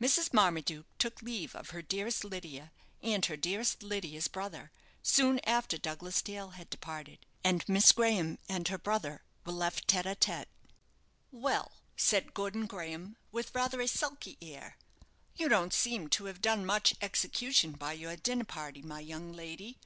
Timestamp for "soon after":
5.02-5.76